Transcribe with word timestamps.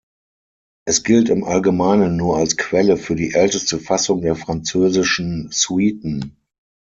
Es 0.87 1.03
gilt 1.03 1.29
im 1.29 1.43
Allgemeinen 1.43 2.17
nur 2.17 2.37
als 2.39 2.57
Quelle 2.57 2.97
für 2.97 3.13
die 3.13 3.35
älteste 3.35 3.77
Fassung 3.79 4.21
der 4.21 4.35
Französischen 4.35 5.49
Suiten. 5.51 6.37